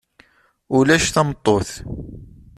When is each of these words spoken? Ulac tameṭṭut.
Ulac 0.77 1.05
tameṭṭut. 1.13 1.69